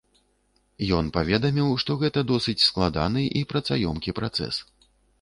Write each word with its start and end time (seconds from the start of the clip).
Ён 0.99 1.11
паведаміў, 1.17 1.69
што 1.85 1.99
гэта 2.05 2.19
досыць 2.33 2.59
складаны 2.69 3.23
і 3.41 3.47
працаёмкі 3.55 4.19
працэс. 4.23 4.55